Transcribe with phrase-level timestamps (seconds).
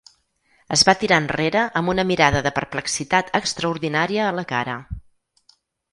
[0.75, 4.79] Es va tirar enrere amb una mirada de perplexitat extraordinària a la cara.